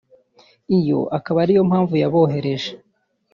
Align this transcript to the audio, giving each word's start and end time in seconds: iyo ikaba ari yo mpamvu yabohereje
iyo 0.77 0.99
ikaba 1.17 1.37
ari 1.43 1.53
yo 1.57 1.63
mpamvu 1.69 1.93
yabohereje 2.01 2.69